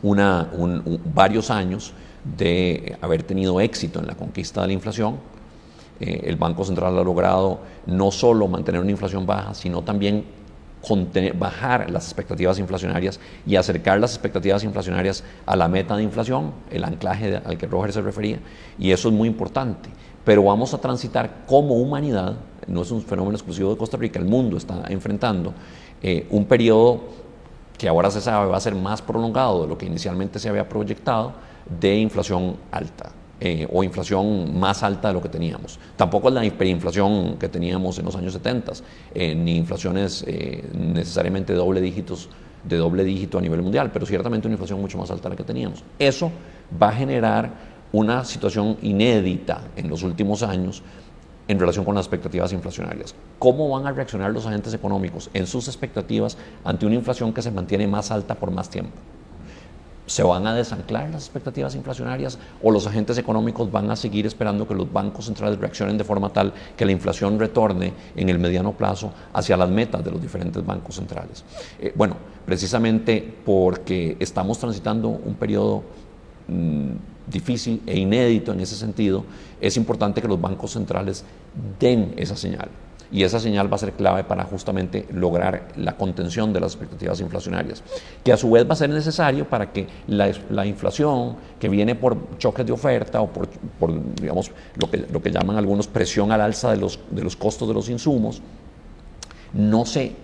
una, 0.01 0.49
varios 1.13 1.51
años 1.51 1.93
de 2.37 2.97
haber 3.01 3.23
tenido 3.23 3.61
éxito 3.61 3.99
en 3.99 4.07
la 4.07 4.15
conquista 4.15 4.61
de 4.61 4.67
la 4.67 4.73
inflación. 4.73 5.17
Eh, 5.99 6.21
el 6.25 6.35
Banco 6.35 6.65
Central 6.65 6.97
ha 6.97 7.03
logrado 7.03 7.59
no 7.85 8.11
solo 8.11 8.47
mantener 8.47 8.81
una 8.81 8.91
inflación 8.91 9.25
baja, 9.25 9.53
sino 9.53 9.83
también 9.83 10.25
bajar 11.37 11.89
las 11.89 12.05
expectativas 12.05 12.59
inflacionarias 12.59 13.19
y 13.45 13.55
acercar 13.55 13.99
las 13.99 14.11
expectativas 14.11 14.63
inflacionarias 14.63 15.23
a 15.45 15.55
la 15.55 15.67
meta 15.67 15.95
de 15.95 16.03
inflación, 16.03 16.51
el 16.69 16.83
anclaje 16.83 17.37
al 17.37 17.57
que 17.57 17.67
Roger 17.67 17.93
se 17.93 18.01
refería, 18.01 18.39
y 18.77 18.91
eso 18.91 19.09
es 19.09 19.13
muy 19.13 19.27
importante. 19.27 19.89
Pero 20.25 20.43
vamos 20.43 20.73
a 20.73 20.77
transitar 20.77 21.45
como 21.45 21.75
humanidad, 21.75 22.35
no 22.67 22.81
es 22.81 22.91
un 22.91 23.01
fenómeno 23.01 23.35
exclusivo 23.35 23.71
de 23.71 23.77
Costa 23.77 23.97
Rica, 23.97 24.19
el 24.19 24.25
mundo 24.25 24.57
está 24.57 24.83
enfrentando 24.89 25.53
eh, 26.01 26.27
un 26.29 26.45
periodo 26.45 27.01
que 27.77 27.87
ahora 27.87 28.11
se 28.11 28.21
sabe 28.21 28.49
va 28.49 28.57
a 28.57 28.61
ser 28.61 28.75
más 28.75 29.01
prolongado 29.01 29.63
de 29.63 29.67
lo 29.67 29.77
que 29.77 29.85
inicialmente 29.85 30.39
se 30.39 30.49
había 30.49 30.67
proyectado 30.67 31.33
de 31.79 31.95
inflación 31.97 32.57
alta. 32.71 33.11
Eh, 33.45 33.67
o 33.69 33.83
inflación 33.83 34.57
más 34.57 34.83
alta 34.83 35.09
de 35.09 35.15
lo 35.15 35.21
que 35.21 35.27
teníamos. 35.27 35.77
Tampoco 35.97 36.29
es 36.29 36.33
la 36.33 36.45
hiperinflación 36.45 37.35
que 37.37 37.49
teníamos 37.49 37.99
en 37.99 38.05
los 38.05 38.15
años 38.15 38.31
70, 38.31 38.71
eh, 39.13 39.35
ni 39.35 39.57
inflaciones 39.57 40.23
eh, 40.25 40.63
necesariamente 40.73 41.51
doble 41.51 41.81
dígitos 41.81 42.29
de 42.63 42.77
doble 42.77 43.03
dígito 43.03 43.37
a 43.37 43.41
nivel 43.41 43.61
mundial, 43.61 43.91
pero 43.91 44.05
ciertamente 44.05 44.47
una 44.47 44.53
inflación 44.53 44.79
mucho 44.79 44.97
más 44.97 45.11
alta 45.11 45.23
de 45.23 45.31
la 45.31 45.35
que 45.35 45.43
teníamos. 45.43 45.83
Eso 45.99 46.31
va 46.81 46.87
a 46.87 46.91
generar 46.93 47.51
una 47.91 48.23
situación 48.23 48.77
inédita 48.81 49.63
en 49.75 49.89
los 49.89 50.03
últimos 50.03 50.41
años 50.41 50.81
en 51.45 51.59
relación 51.59 51.83
con 51.83 51.95
las 51.95 52.05
expectativas 52.05 52.53
inflacionarias. 52.53 53.13
¿Cómo 53.39 53.67
van 53.67 53.85
a 53.87 53.91
reaccionar 53.91 54.31
los 54.31 54.45
agentes 54.45 54.73
económicos 54.73 55.29
en 55.33 55.47
sus 55.47 55.67
expectativas 55.67 56.37
ante 56.63 56.85
una 56.85 56.95
inflación 56.95 57.33
que 57.33 57.41
se 57.41 57.51
mantiene 57.51 57.87
más 57.87 58.09
alta 58.09 58.35
por 58.35 58.51
más 58.51 58.69
tiempo? 58.69 58.93
¿Se 60.05 60.21
van 60.21 60.45
a 60.47 60.53
desanclar 60.53 61.09
las 61.09 61.23
expectativas 61.23 61.75
inflacionarias 61.75 62.37
o 62.61 62.71
los 62.71 62.85
agentes 62.85 63.17
económicos 63.17 63.71
van 63.71 63.89
a 63.89 63.95
seguir 63.95 64.25
esperando 64.25 64.67
que 64.67 64.75
los 64.75 64.91
bancos 64.91 65.25
centrales 65.25 65.57
reaccionen 65.59 65.97
de 65.97 66.03
forma 66.03 66.29
tal 66.29 66.53
que 66.75 66.85
la 66.85 66.91
inflación 66.91 67.39
retorne 67.39 67.93
en 68.15 68.29
el 68.29 68.37
mediano 68.37 68.73
plazo 68.73 69.13
hacia 69.31 69.55
las 69.55 69.69
metas 69.69 70.03
de 70.03 70.11
los 70.11 70.21
diferentes 70.21 70.65
bancos 70.65 70.95
centrales? 70.95 71.45
Eh, 71.79 71.93
bueno, 71.95 72.17
precisamente 72.45 73.33
porque 73.45 74.17
estamos 74.19 74.59
transitando 74.59 75.07
un 75.07 75.35
periodo 75.35 75.83
mm, 76.49 76.91
difícil 77.31 77.81
e 77.85 77.97
inédito 77.97 78.51
en 78.51 78.59
ese 78.59 78.75
sentido, 78.75 79.23
es 79.61 79.77
importante 79.77 80.21
que 80.21 80.27
los 80.27 80.41
bancos 80.41 80.71
centrales 80.71 81.23
den 81.79 82.13
esa 82.17 82.35
señal 82.35 82.69
y 83.13 83.23
esa 83.23 83.39
señal 83.39 83.71
va 83.71 83.75
a 83.75 83.79
ser 83.79 83.93
clave 83.93 84.23
para 84.23 84.43
justamente 84.43 85.05
lograr 85.13 85.69
la 85.77 85.95
contención 85.95 86.51
de 86.51 86.59
las 86.59 86.73
expectativas 86.73 87.21
inflacionarias, 87.21 87.83
que 88.23 88.33
a 88.33 88.37
su 88.37 88.49
vez 88.49 88.67
va 88.67 88.73
a 88.73 88.75
ser 88.75 88.89
necesario 88.89 89.47
para 89.47 89.71
que 89.71 89.87
la, 90.07 90.65
inflación 90.65 91.35
que 91.59 91.69
viene 91.69 91.93
por 91.93 92.37
choques 92.39 92.65
de 92.65 92.71
oferta 92.71 93.21
o 93.21 93.27
por, 93.27 93.47
digamos, 94.19 94.51
lo 94.75 94.89
que, 94.89 95.05
lo 95.11 95.21
que 95.21 95.31
llaman 95.31 95.57
algunos 95.57 95.87
presión 95.87 96.31
al 96.31 96.41
alza 96.41 96.71
de 96.71 96.77
los, 96.77 96.99
de 97.11 97.23
los 97.23 97.35
costos 97.35 97.67
de 97.67 97.75
los 97.75 97.87
insumos, 97.87 98.41
no 99.53 99.85
se 99.85 100.22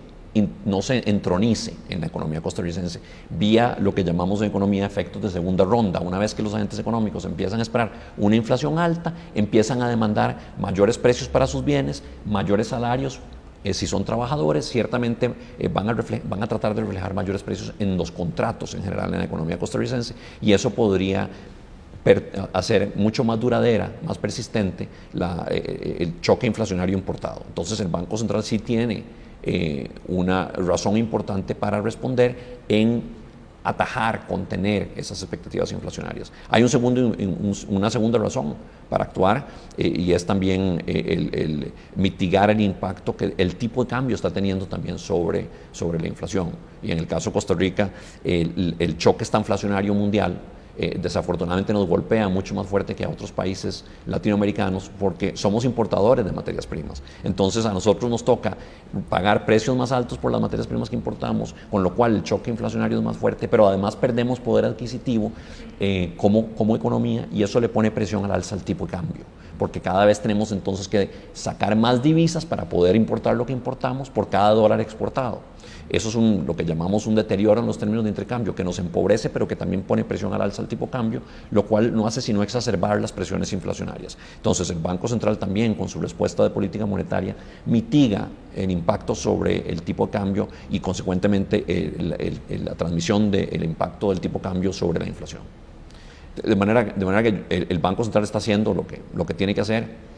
no 0.64 0.80
se 0.80 1.08
entronice 1.10 1.74
en 1.88 2.00
la 2.00 2.06
economía 2.06 2.40
costarricense 2.40 3.00
vía 3.30 3.76
lo 3.80 3.94
que 3.94 4.04
llamamos 4.04 4.40
en 4.40 4.48
economía 4.48 4.86
efectos 4.86 5.22
de 5.22 5.30
segunda 5.30 5.64
ronda. 5.64 6.00
Una 6.00 6.18
vez 6.18 6.34
que 6.34 6.42
los 6.42 6.54
agentes 6.54 6.78
económicos 6.78 7.24
empiezan 7.24 7.58
a 7.58 7.62
esperar 7.62 7.90
una 8.16 8.36
inflación 8.36 8.78
alta, 8.78 9.12
empiezan 9.34 9.82
a 9.82 9.88
demandar 9.88 10.38
mayores 10.58 10.98
precios 10.98 11.28
para 11.28 11.46
sus 11.46 11.64
bienes, 11.64 12.02
mayores 12.24 12.68
salarios. 12.68 13.20
Eh, 13.62 13.74
si 13.74 13.86
son 13.86 14.04
trabajadores, 14.04 14.66
ciertamente 14.68 15.34
eh, 15.58 15.68
van, 15.68 15.90
a 15.90 15.96
van 16.24 16.42
a 16.42 16.46
tratar 16.46 16.74
de 16.74 16.80
reflejar 16.80 17.12
mayores 17.12 17.42
precios 17.42 17.74
en 17.78 17.96
los 17.96 18.10
contratos 18.10 18.74
en 18.74 18.82
general 18.82 19.12
en 19.12 19.18
la 19.18 19.24
economía 19.24 19.58
costarricense 19.58 20.14
y 20.40 20.52
eso 20.52 20.70
podría 20.70 21.28
hacer 22.54 22.92
mucho 22.94 23.24
más 23.24 23.38
duradera, 23.38 23.92
más 24.06 24.16
persistente 24.16 24.88
eh, 25.50 25.96
el 26.00 26.20
choque 26.22 26.46
inflacionario 26.46 26.96
importado. 26.96 27.42
Entonces 27.46 27.78
el 27.80 27.88
Banco 27.88 28.16
Central 28.16 28.42
sí 28.42 28.58
tiene 28.58 29.04
eh, 29.42 29.88
una 30.08 30.48
razón 30.48 30.96
importante 30.96 31.54
para 31.54 31.80
responder 31.80 32.58
en 32.68 33.20
atajar, 33.62 34.26
contener 34.26 34.90
esas 34.96 35.20
expectativas 35.22 35.70
inflacionarias. 35.72 36.32
Hay 36.48 36.62
un 36.62 36.68
segundo, 36.68 37.14
una 37.68 37.90
segunda 37.90 38.18
razón 38.18 38.54
para 38.88 39.04
actuar 39.04 39.46
eh, 39.76 39.86
y 39.86 40.12
es 40.12 40.24
también 40.24 40.82
eh, 40.86 41.28
el, 41.32 41.72
mitigar 41.96 42.50
el 42.50 42.60
impacto 42.60 43.16
que 43.16 43.34
el 43.36 43.56
tipo 43.56 43.84
de 43.84 43.90
cambio 43.90 44.14
está 44.14 44.30
teniendo 44.30 44.66
también 44.66 44.98
sobre, 44.98 45.46
sobre 45.72 46.00
la 46.00 46.08
inflación. 46.08 46.50
Y 46.82 46.90
en 46.90 46.98
el 46.98 47.06
caso 47.06 47.30
de 47.30 47.34
Costa 47.34 47.54
Rica, 47.54 47.90
el, 48.24 48.76
el 48.78 48.96
choque 48.96 49.24
está 49.24 49.38
inflacionario 49.38 49.94
mundial 49.94 50.38
eh, 50.82 50.98
desafortunadamente 50.98 51.74
nos 51.74 51.86
golpea 51.86 52.26
mucho 52.30 52.54
más 52.54 52.66
fuerte 52.66 52.94
que 52.94 53.04
a 53.04 53.10
otros 53.10 53.30
países 53.32 53.84
latinoamericanos 54.06 54.90
porque 54.98 55.36
somos 55.36 55.66
importadores 55.66 56.24
de 56.24 56.32
materias 56.32 56.66
primas. 56.66 57.02
Entonces 57.22 57.66
a 57.66 57.74
nosotros 57.74 58.10
nos 58.10 58.24
toca 58.24 58.56
pagar 59.10 59.44
precios 59.44 59.76
más 59.76 59.92
altos 59.92 60.16
por 60.16 60.32
las 60.32 60.40
materias 60.40 60.66
primas 60.66 60.88
que 60.88 60.96
importamos, 60.96 61.54
con 61.70 61.82
lo 61.82 61.94
cual 61.94 62.16
el 62.16 62.22
choque 62.22 62.50
inflacionario 62.50 62.96
es 62.96 63.04
más 63.04 63.18
fuerte, 63.18 63.46
pero 63.46 63.66
además 63.66 63.94
perdemos 63.94 64.40
poder 64.40 64.64
adquisitivo 64.64 65.32
eh, 65.80 66.14
como, 66.16 66.46
como 66.52 66.74
economía 66.74 67.28
y 67.30 67.42
eso 67.42 67.60
le 67.60 67.68
pone 67.68 67.90
presión 67.90 68.24
al 68.24 68.32
alza 68.32 68.54
al 68.54 68.62
tipo 68.62 68.86
de 68.86 68.92
cambio, 68.92 69.24
porque 69.58 69.82
cada 69.82 70.06
vez 70.06 70.18
tenemos 70.20 70.50
entonces 70.50 70.88
que 70.88 71.10
sacar 71.34 71.76
más 71.76 72.02
divisas 72.02 72.46
para 72.46 72.70
poder 72.70 72.96
importar 72.96 73.36
lo 73.36 73.44
que 73.44 73.52
importamos 73.52 74.08
por 74.08 74.30
cada 74.30 74.52
dólar 74.52 74.80
exportado. 74.80 75.42
Eso 75.90 76.08
es 76.08 76.14
un, 76.14 76.44
lo 76.46 76.54
que 76.54 76.64
llamamos 76.64 77.06
un 77.08 77.16
deterioro 77.16 77.60
en 77.60 77.66
los 77.66 77.76
términos 77.76 78.04
de 78.04 78.10
intercambio, 78.10 78.54
que 78.54 78.62
nos 78.62 78.78
empobrece, 78.78 79.28
pero 79.28 79.48
que 79.48 79.56
también 79.56 79.82
pone 79.82 80.04
presión 80.04 80.32
al 80.32 80.40
alza 80.40 80.62
al 80.62 80.68
tipo 80.68 80.88
cambio, 80.88 81.20
lo 81.50 81.66
cual 81.66 81.92
no 81.92 82.06
hace 82.06 82.22
sino 82.22 82.44
exacerbar 82.44 83.00
las 83.00 83.10
presiones 83.10 83.52
inflacionarias. 83.52 84.16
Entonces, 84.36 84.70
el 84.70 84.78
Banco 84.78 85.08
Central 85.08 85.36
también, 85.38 85.74
con 85.74 85.88
su 85.88 86.00
respuesta 86.00 86.44
de 86.44 86.50
política 86.50 86.86
monetaria, 86.86 87.34
mitiga 87.66 88.28
el 88.54 88.70
impacto 88.70 89.16
sobre 89.16 89.68
el 89.68 89.82
tipo 89.82 90.06
de 90.06 90.12
cambio 90.12 90.48
y, 90.70 90.78
consecuentemente, 90.78 91.64
la 92.48 92.74
transmisión 92.76 93.30
del 93.30 93.64
impacto 93.64 94.10
del 94.10 94.20
tipo 94.20 94.38
de 94.38 94.42
cambio 94.44 94.72
sobre 94.72 95.00
la 95.00 95.08
inflación. 95.08 95.42
De 96.40 96.54
manera, 96.54 96.84
de 96.84 97.04
manera 97.04 97.22
que 97.22 97.66
el, 97.68 97.78
Banco 97.80 98.04
Central 98.04 98.22
está 98.22 98.38
haciendo 98.38 98.72
lo 98.72 98.86
que, 98.86 99.02
lo 99.14 99.26
que 99.26 99.34
tiene 99.34 99.54
que 99.54 99.60
hacer 99.60 100.10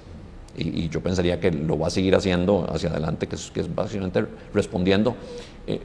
y, 0.57 0.89
yo 0.89 1.01
pensaría 1.01 1.41
que 1.41 1.51
lo 1.51 1.79
va 1.79 1.87
a 1.87 1.91
seguir 1.91 2.15
haciendo 2.15 2.67
hacia 2.71 2.91
adelante, 2.91 3.27
que 3.27 3.37
es, 3.37 3.75
básicamente 3.75 4.27
respondiendo 4.53 5.17
eh, 5.65 5.81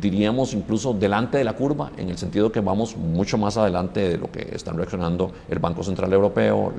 diríamos 0.00 0.54
incluso 0.54 0.94
delante 0.94 1.36
de 1.36 1.44
la 1.44 1.52
curva, 1.52 1.92
en 1.98 2.08
el 2.08 2.16
sentido 2.16 2.50
que 2.50 2.60
vamos 2.60 2.96
mucho 2.96 3.36
más 3.36 3.58
adelante 3.58 4.08
de 4.08 4.16
lo 4.16 4.30
que 4.30 4.54
están 4.54 4.76
reaccionando 4.78 5.32
el 5.50 5.58
Banco 5.58 5.82
Central 5.82 6.10
Europeo, 6.12 6.72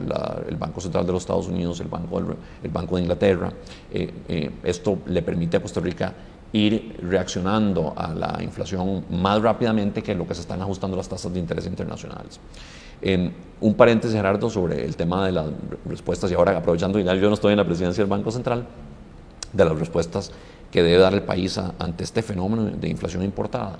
el 0.50 0.56
Banco 0.56 0.82
Central 0.82 1.06
de 1.06 1.12
los 1.12 1.22
Estados 1.22 1.48
Unidos, 1.48 1.80
el 1.80 1.90
Banco, 1.90 2.18
el 2.64 2.70
Banco 2.72 2.96
de 2.96 3.02
Inglaterra. 3.04 3.54
Eh, 3.94 4.12
eh, 4.28 4.52
esto 4.64 4.98
le 5.06 5.22
permite 5.22 5.58
a 5.58 5.62
Costa 5.62 5.80
Rica 5.80 6.14
ir 6.54 6.98
reaccionando 7.04 7.94
a 7.96 8.14
la 8.14 8.40
inflación 8.42 9.06
más 9.12 9.42
rápidamente 9.42 10.02
que 10.02 10.16
lo 10.16 10.28
que 10.28 10.34
se 10.34 10.42
están 10.42 10.62
ajustando 10.62 10.98
las 10.98 11.08
tasas 11.08 11.32
de 11.32 11.40
interés 11.40 11.68
internacionales. 11.68 12.40
Un 13.62 13.74
paréntesis, 13.76 14.16
Gerardo, 14.16 14.50
sobre 14.50 14.86
el 14.86 14.96
tema 14.96 15.26
de 15.26 15.32
las 15.32 15.48
respuestas, 15.86 16.32
y 16.32 16.34
ahora 16.34 16.58
aprovechando, 16.58 17.00
yo 17.00 17.28
no 17.28 17.34
estoy 17.34 17.54
en 17.54 17.58
la 17.58 17.66
presidencia 17.66 18.04
del 18.04 18.10
Banco 18.10 18.32
Central, 18.32 18.66
de 19.54 19.66
las 19.66 19.78
respuestas 19.78 20.32
que 20.72 20.82
debe 20.82 20.98
dar 20.98 21.14
el 21.14 21.24
país 21.24 21.58
ante 21.58 22.04
este 22.04 22.22
fenómeno 22.22 22.64
de 22.64 22.90
inflación 22.90 23.24
importada. 23.24 23.78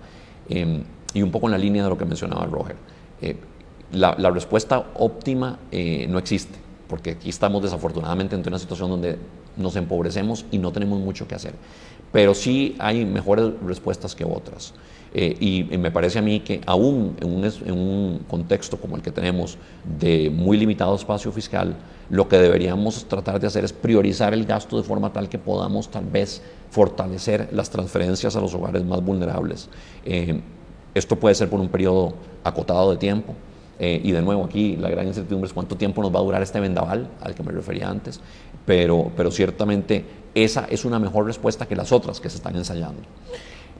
Em, 0.50 0.84
y 1.14 1.22
un 1.22 1.32
poco 1.32 1.48
en 1.48 1.52
la 1.52 1.58
línea 1.58 1.84
de 1.84 1.90
lo 1.90 1.98
que 1.98 2.06
mencionaba 2.06 2.46
Roger. 2.46 2.76
Eh, 3.22 3.36
la, 3.94 4.30
respuesta 4.32 4.92
óptima 4.96 5.60
eh, 5.72 6.08
no 6.10 6.18
existe, 6.18 6.58
porque 6.88 7.12
aquí 7.12 7.30
estamos 7.30 7.62
desafortunadamente 7.62 8.36
en 8.36 8.44
una 8.46 8.60
situación 8.60 8.90
donde 8.90 9.18
nos 9.58 9.76
empobrecemos 9.76 10.46
y 10.52 10.58
no 10.58 10.72
tenemos 10.72 11.00
mucho 11.00 11.28
que 11.28 11.36
hacer. 11.36 11.54
Pero 12.12 12.34
sí 12.34 12.76
hay 12.80 13.06
mejores 13.06 13.52
respuestas 13.66 14.16
que 14.16 14.24
otras. 14.24 14.74
Eh, 15.14 15.36
y, 15.40 15.78
me 15.78 15.92
parece 15.92 16.20
a 16.20 16.22
mí 16.22 16.40
que 16.40 16.62
aún 16.66 17.18
en 17.20 17.78
un, 17.78 18.20
contexto 18.30 18.78
como 18.78 18.96
el 18.96 19.02
que 19.02 19.12
tenemos 19.12 19.58
de 20.00 20.30
muy 20.30 20.58
limitado 20.58 20.96
espacio 20.96 21.32
fiscal, 21.32 21.76
lo 22.10 22.30
que 22.30 22.38
deberíamos 22.38 23.06
tratar 23.06 23.40
de 23.40 23.48
hacer 23.48 23.66
es 23.66 23.74
priorizar 23.74 24.34
el 24.34 24.46
gasto 24.46 24.78
de 24.78 24.84
forma 24.84 25.12
tal 25.12 25.28
que 25.28 25.38
podamos 25.38 25.90
tal 25.90 26.06
vez 26.06 26.42
fortalecer 26.70 27.50
las 27.52 27.70
transferencias 27.70 28.36
a 28.36 28.42
los 28.42 28.54
hogares 28.54 28.86
más 28.86 29.04
vulnerables. 29.04 29.70
Eh, 30.06 30.40
esto 30.94 31.18
puede 31.18 31.36
ser 31.36 31.50
por 31.50 31.60
un 31.60 31.70
periodo 31.70 32.14
acotado 32.44 32.92
de 32.92 32.98
tiempo. 32.98 33.36
Eh, 33.84 34.00
y 34.04 34.12
de 34.12 34.22
nuevo 34.22 34.46
aquí 34.46 34.78
la 34.78 34.92
gran 34.92 35.08
incertidumbre 35.08 35.48
es 35.48 35.54
cuánto 35.54 35.76
tiempo 35.76 36.04
nos 36.04 36.14
va 36.14 36.20
a 36.20 36.22
durar 36.22 36.44
este 36.44 36.60
vendaval 36.60 37.10
al 37.20 37.34
que 37.34 37.42
me 37.42 37.52
refería 37.52 37.90
antes, 37.90 38.20
pero, 38.64 39.12
pero 39.18 39.32
ciertamente 39.32 40.06
esa 40.36 40.68
es 40.70 40.86
una 40.86 41.00
mejor 41.00 41.26
respuesta 41.26 41.68
que 41.68 41.76
las 41.76 41.92
otras 41.92 42.20
que 42.20 42.30
se 42.30 42.38
están 42.38 42.56
ensayando. 42.56 43.02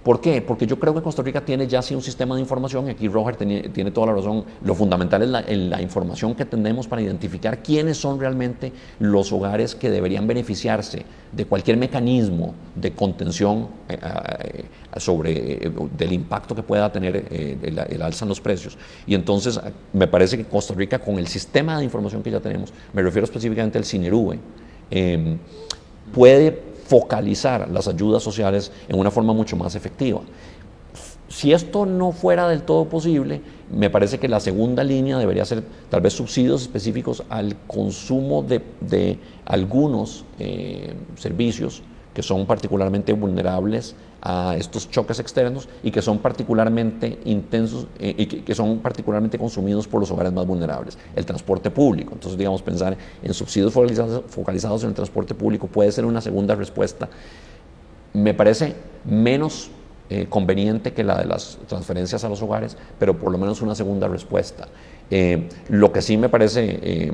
¿Por 0.04 0.20
qué? 0.20 0.42
Porque 0.42 0.66
yo 0.66 0.80
creo 0.80 0.96
que 0.96 1.02
Costa 1.02 1.22
Rica 1.22 1.42
tiene 1.46 1.68
ya 1.68 1.82
sí 1.84 1.94
un 1.94 2.02
sistema 2.02 2.34
de 2.34 2.42
información, 2.42 2.88
y 2.88 2.90
aquí 2.90 3.08
Roger 3.08 3.36
tiene, 3.36 3.92
toda 3.92 4.08
la 4.08 4.14
razón, 4.14 4.44
lo 4.64 4.74
fundamental 4.74 5.22
es 5.22 5.30
la, 5.30 5.82
información 5.82 6.34
que 6.34 6.46
tenemos 6.46 6.88
para 6.88 7.04
identificar 7.04 7.62
quiénes 7.62 7.98
son 7.98 8.20
realmente 8.20 8.72
los 9.00 9.32
hogares 9.32 9.76
que 9.76 9.92
deberían 9.92 10.26
beneficiarse 10.26 11.06
de 11.32 11.46
cualquier 11.46 11.78
mecanismo 11.78 12.56
de 12.76 12.94
contención 12.94 13.68
eh, 13.88 13.98
eh, 14.00 15.00
sobre 15.00 15.66
eh, 15.66 15.72
del 15.98 16.14
impacto 16.14 16.56
que 16.56 16.64
pueda 16.64 16.92
tener 16.92 17.28
el, 17.32 18.02
alza 18.02 18.26
en 18.26 18.30
los 18.30 18.42
precios. 18.42 18.78
Y 19.06 19.14
entonces 19.14 19.60
me 19.94 20.08
parece 20.08 20.36
que 20.36 20.46
Costa 20.46 20.74
Rica 20.74 20.98
con 20.98 21.20
el 21.20 21.28
sistema 21.28 21.78
de 21.78 21.84
información 21.84 22.24
que 22.24 22.32
ya 22.32 22.40
tenemos, 22.40 22.74
me 22.92 23.04
refiero 23.04 23.26
específicamente 23.26 23.78
al 23.78 23.86
CINERUE, 23.86 24.40
puede 26.12 26.71
focalizar 26.92 27.70
las 27.70 27.88
ayudas 27.88 28.22
sociales 28.22 28.70
en 28.90 29.00
una 29.00 29.12
forma 29.12 29.32
mucho 29.32 29.56
más 29.56 29.76
efectiva. 29.76 30.20
Si 31.30 31.54
esto 31.54 31.86
no 31.86 32.12
fuera 32.12 32.50
del 32.50 32.64
todo 32.64 32.84
posible, 32.90 33.40
me 33.74 33.90
parece 33.90 34.20
que 34.20 34.28
la 34.28 34.42
segunda 34.42 34.84
línea 34.84 35.18
debería 35.18 35.46
ser 35.46 35.64
tal 35.90 36.02
vez 36.02 36.12
subsidios 36.12 36.64
específicos 36.64 37.24
al 37.30 37.56
consumo 37.66 38.44
de, 38.44 39.18
algunos 39.46 40.26
eh, 40.38 40.94
servicios 41.16 41.82
que 42.14 42.22
son 42.22 42.46
particularmente 42.46 43.14
vulnerables 43.14 43.96
a 44.22 44.56
estos 44.58 44.90
choques 44.90 45.20
externos 45.20 45.68
y 45.82 45.92
que 45.92 46.02
son 46.02 46.20
particularmente 46.20 47.20
intensos 47.26 47.88
eh, 48.00 48.14
y 48.18 48.26
que, 48.26 48.56
son 48.56 48.80
particularmente 48.80 49.38
consumidos 49.38 49.88
por 49.88 50.00
los 50.00 50.12
hogares 50.12 50.32
más 50.32 50.46
vulnerables. 50.46 50.98
El 51.16 51.26
transporte 51.26 51.72
público. 51.72 52.14
Entonces, 52.14 52.38
digamos, 52.38 52.62
pensar 52.62 52.98
en 53.24 53.34
subsidios 53.34 53.74
focalizados, 53.74 54.84
en 54.84 54.90
el 54.90 54.96
transporte 54.96 55.34
público 55.34 55.68
puede 55.68 55.92
ser 55.92 56.06
una 56.06 56.22
segunda 56.22 56.54
respuesta. 56.56 57.10
Me 58.14 58.34
parece 58.34 58.76
menos 59.06 59.72
eh, 60.10 60.28
conveniente 60.30 60.94
que 60.94 61.04
la 61.04 61.18
de 61.18 61.26
las 61.26 61.58
transferencias 61.68 62.24
a 62.24 62.30
los 62.30 62.42
hogares, 62.42 62.78
pero 63.00 63.18
por 63.18 63.32
lo 63.32 63.38
menos 63.38 63.62
una 63.62 63.74
segunda 63.74 64.08
respuesta. 64.08 64.68
Eh, 65.10 65.50
lo 65.70 65.92
que 65.92 66.02
sí 66.02 66.18
me 66.18 66.30
parece 66.30 67.12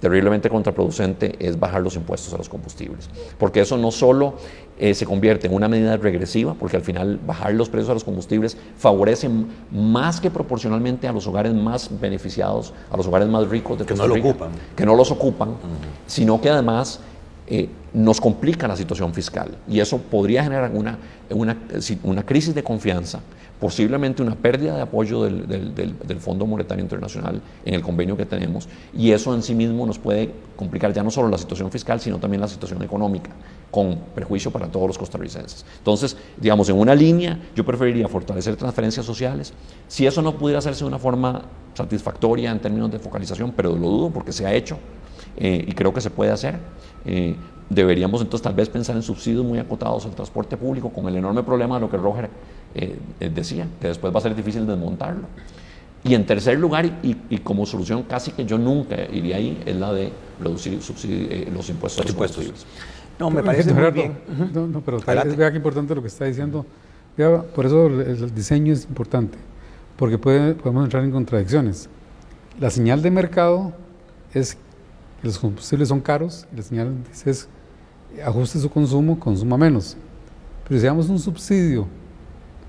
terriblemente 0.00 0.48
contraproducente 0.48 1.36
es 1.38 1.58
bajar 1.58 1.82
los 1.82 1.94
impuestos 1.96 2.32
a 2.34 2.38
los 2.38 2.48
combustibles, 2.48 3.08
porque 3.38 3.60
eso 3.60 3.76
no 3.76 3.90
solo 3.90 4.34
eh, 4.78 4.94
se 4.94 5.04
convierte 5.04 5.46
en 5.46 5.54
una 5.54 5.68
medida 5.68 5.96
regresiva, 5.98 6.54
porque 6.54 6.76
al 6.76 6.82
final 6.82 7.20
bajar 7.26 7.52
los 7.52 7.68
precios 7.68 7.90
a 7.90 7.94
los 7.94 8.04
combustibles 8.04 8.56
favorece 8.76 9.30
más 9.70 10.20
que 10.20 10.30
proporcionalmente 10.30 11.06
a 11.06 11.12
los 11.12 11.26
hogares 11.26 11.52
más 11.52 11.90
beneficiados, 12.00 12.72
a 12.90 12.96
los 12.96 13.06
hogares 13.06 13.28
más 13.28 13.46
ricos 13.48 13.78
de 13.78 13.84
que 13.84 13.94
no, 13.94 14.06
lo 14.06 14.14
ocupan. 14.14 14.50
que 14.74 14.86
no 14.86 14.96
los 14.96 15.10
ocupan, 15.10 15.50
sino 16.06 16.40
que 16.40 16.48
además 16.48 17.00
eh, 17.52 17.68
nos 17.92 18.20
complica 18.20 18.68
la 18.68 18.76
situación 18.76 19.12
fiscal 19.12 19.58
y 19.66 19.80
eso 19.80 19.98
podría 19.98 20.44
generar 20.44 20.70
una, 20.72 20.96
una, 21.30 22.22
crisis 22.24 22.54
de 22.54 22.62
confianza 22.62 23.18
posiblemente 23.58 24.22
una 24.22 24.36
pérdida 24.36 24.76
de 24.76 24.82
apoyo 24.82 25.24
del, 25.24 25.74
del, 25.74 26.20
Fondo 26.20 26.46
Monetario 26.46 26.84
Internacional 26.84 27.42
en 27.64 27.74
el 27.74 27.82
convenio 27.82 28.16
que 28.16 28.24
tenemos 28.24 28.68
y 28.96 29.10
eso 29.10 29.34
en 29.34 29.42
sí 29.42 29.56
mismo 29.56 29.84
nos 29.84 29.98
puede 29.98 30.32
complicar 30.54 30.92
ya 30.92 31.02
no 31.02 31.10
solo 31.10 31.28
la 31.28 31.38
situación 31.38 31.72
fiscal, 31.72 32.00
sino 32.00 32.18
también 32.18 32.40
la 32.40 32.46
situación 32.46 32.82
económica, 32.84 33.30
con 33.70 33.98
perjuicio 34.14 34.52
para 34.52 34.68
todos 34.68 34.86
los 34.86 34.98
costarricenses. 34.98 35.66
Entonces, 35.78 36.16
digamos, 36.36 36.68
en 36.68 36.78
una 36.78 36.94
línea 36.94 37.36
yo 37.56 37.64
preferiría 37.64 38.06
fortalecer 38.06 38.54
transferencias 38.54 39.04
sociales. 39.04 39.52
Si 39.88 40.06
eso 40.06 40.22
no 40.22 40.38
pudiera 40.38 40.60
hacerse 40.60 40.84
de 40.84 40.88
una 40.88 41.00
forma 41.00 41.42
satisfactoria 41.74 42.52
en 42.52 42.60
términos 42.60 42.92
de 42.92 43.00
focalización, 43.00 43.52
pero 43.56 43.70
lo 43.70 43.88
dudo 43.88 44.10
porque 44.10 44.30
se 44.30 44.46
ha 44.46 44.54
hecho 44.54 44.78
eh, 45.40 45.64
y 45.66 45.72
creo 45.72 45.92
que 45.92 46.00
se 46.00 46.10
puede 46.10 46.30
hacer, 46.30 46.58
eh, 47.04 47.34
deberíamos 47.70 48.20
entonces 48.20 48.42
tal 48.42 48.54
vez 48.54 48.68
pensar 48.68 48.96
en 48.96 49.02
subsidios 49.02 49.44
muy 49.44 49.58
acotados 49.58 50.04
al 50.04 50.12
transporte 50.12 50.56
público 50.56 50.90
con 50.90 51.08
el 51.08 51.16
enorme 51.16 51.42
problema 51.42 51.76
de 51.76 51.80
lo 51.80 51.90
que 51.90 51.96
Roger 51.96 52.28
eh, 52.74 52.98
eh, 53.20 53.30
decía, 53.32 53.66
que 53.80 53.88
después 53.88 54.12
va 54.14 54.18
a 54.18 54.22
ser 54.22 54.34
difícil 54.34 54.66
desmontarlo. 54.66 55.22
Y 56.02 56.14
en 56.14 56.24
tercer 56.24 56.58
lugar, 56.58 56.86
y, 57.02 57.38
como 57.38 57.66
solución 57.66 58.04
casi 58.04 58.32
que 58.32 58.44
yo 58.44 58.58
nunca 58.58 58.96
iría 59.12 59.36
ahí, 59.36 59.62
es 59.66 59.76
la 59.76 59.92
de 59.92 60.10
reducir 60.40 60.80
eh, 61.04 61.50
los 61.52 61.68
impuestos. 61.68 62.04
Los 62.04 62.12
impuestos. 62.12 62.66
No, 63.18 63.30
me 63.30 63.42
parece 63.42 63.72
muy 63.74 63.90
bien. 63.90 64.18
No, 64.52 64.66
no, 64.66 64.80
pero 64.80 64.98
vea 65.36 65.50
que 65.50 65.56
importante 65.56 65.94
lo 65.94 66.00
que 66.00 66.08
está 66.08 66.24
diciendo. 66.24 66.64
por 67.54 67.66
eso 67.66 67.86
el, 67.86 68.34
diseño 68.34 68.72
es 68.72 68.84
importante, 68.84 69.36
porque 69.96 70.16
puede, 70.16 70.54
podemos 70.54 70.84
entrar 70.84 71.04
en 71.04 71.10
contradicciones. 71.10 71.88
La 72.58 72.70
señal 72.70 73.02
de 73.02 73.10
mercado 73.10 73.72
es 74.32 74.54
que 74.54 74.69
los 75.22 75.38
combustibles 75.38 75.88
son 75.88 76.00
caros, 76.00 76.46
la 76.54 76.62
señal 76.62 76.94
es 77.26 77.48
ajuste 78.24 78.58
su 78.58 78.70
consumo, 78.70 79.18
consuma 79.18 79.56
menos. 79.56 79.96
Pero 80.66 80.80
si 80.80 80.86
damos 80.86 81.08
un 81.08 81.18
subsidio 81.18 81.86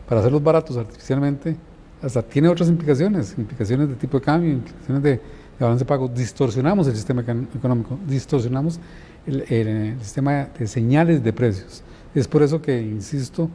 para 0.08 0.22
hacerlos 0.22 0.44
baratos 0.44 0.78
artificialmente, 0.78 1.56
hasta 2.02 2.22
tiene 2.22 2.48
otras 2.48 2.68
implicaciones, 2.70 3.36
implicaciones 3.38 3.90
de 3.90 3.96
tipo 3.96 4.20
de 4.20 4.26
cambio, 4.26 4.52
implicaciones 4.52 5.04
de, 5.04 5.22
balance 5.60 5.84
de 5.84 5.88
pago. 5.88 6.08
Distorsionamos 6.08 6.88
el 6.88 6.96
sistema 6.96 7.22
económico, 7.22 7.98
distorsionamos 8.08 8.80
el, 9.28 9.96
sistema 10.02 10.48
de 10.58 10.68
señales 10.68 11.24
de 11.24 11.32
precios. 11.32 11.84
Es 12.16 12.28
por 12.28 12.42
eso 12.44 12.62
que 12.62 12.82
insisto 12.82 13.50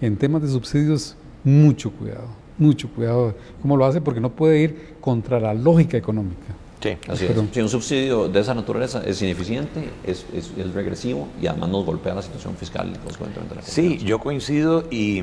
en 0.00 0.16
temas 0.16 0.42
de 0.42 0.48
subsidios, 0.48 1.16
mucho 1.42 1.90
cuidado, 1.90 2.28
mucho 2.58 2.88
cuidado. 2.90 3.34
¿Cómo 3.62 3.76
lo 3.76 3.86
hace? 3.86 4.00
Porque 4.00 4.20
no 4.20 4.30
puede 4.30 4.60
ir 4.60 4.96
contra 5.00 5.40
la 5.40 5.54
lógica 5.54 5.96
económica. 5.96 6.54
Sí, 6.80 6.96
así 7.08 7.26
es. 7.26 7.32
Si 7.52 7.60
un 7.60 7.68
subsidio 7.68 8.28
de 8.28 8.40
esa 8.40 8.54
naturaleza 8.54 9.02
es 9.04 9.20
ineficiente, 9.22 9.90
es, 10.04 10.26
es, 10.34 10.52
regresivo 10.74 11.28
y 11.40 11.46
además 11.46 11.70
nos 11.70 11.86
golpea 11.86 12.14
la 12.14 12.22
situación 12.22 12.54
fiscal 12.56 12.92
y 12.94 12.98
consecuentemente 12.98 13.54
la 13.54 13.62
Sí, 13.62 13.98
yo 13.98 14.18
coincido 14.18 14.84
y 14.90 15.22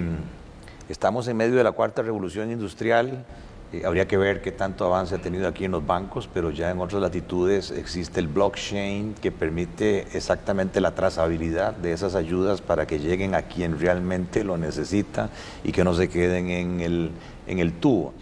Estamos 0.89 1.29
en 1.29 1.38
medio 1.38 1.55
de 1.55 1.63
la 1.63 1.72
cuarta 1.72 2.01
revolución 2.01 2.51
industrial. 2.51 3.24
Eh, 3.71 3.84
habría 3.86 4.06
que 4.06 4.17
ver 4.17 4.41
qué 4.41 4.51
tanto 4.51 4.86
avance 4.86 5.15
ha 5.15 5.17
tenido 5.17 5.47
aquí 5.47 5.63
en 5.63 5.71
los 5.71 5.86
bancos, 5.88 6.30
pero 6.32 6.51
ya 6.51 6.69
en 6.69 6.80
otras 6.80 7.01
latitudes 7.01 7.71
existe 7.71 8.19
el 8.19 8.27
blockchain 8.27 9.15
que 9.15 9.32
permite 9.32 10.06
exactamente 10.15 10.82
la 10.82 10.93
trazabilidad 10.93 11.73
de 11.73 11.93
esas 11.93 12.15
ayudas 12.15 12.62
para 12.62 12.86
que 12.86 12.99
lleguen 12.99 13.34
a 13.34 13.43
quien 13.43 13.80
realmente 13.80 14.43
lo 14.43 14.58
necesita 14.58 15.30
y 15.63 15.71
que 15.71 15.86
no 15.86 15.93
se 15.93 16.10
queden 16.10 16.49
en 16.49 16.82
el, 16.82 17.12
en 17.47 17.60
el 17.60 17.71
tubo. 17.71 18.13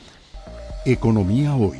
Economía 0.86 1.56
hoy, 1.56 1.80